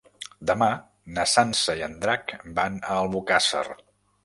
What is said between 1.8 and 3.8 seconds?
i en Drac van a Albocàsser.